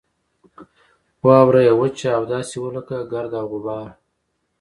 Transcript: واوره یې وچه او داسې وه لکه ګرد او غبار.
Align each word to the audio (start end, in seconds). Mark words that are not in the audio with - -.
واوره 1.25 1.61
یې 1.67 1.73
وچه 1.81 2.09
او 2.17 2.23
داسې 2.33 2.55
وه 2.61 2.69
لکه 2.77 2.95
ګرد 3.11 3.31
او 3.41 3.45
غبار. 3.53 3.89